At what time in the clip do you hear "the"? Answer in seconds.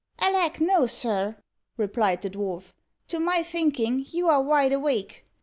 2.23-2.29